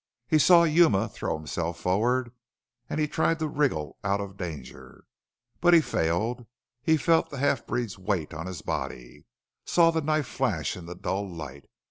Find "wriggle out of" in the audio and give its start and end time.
3.47-4.35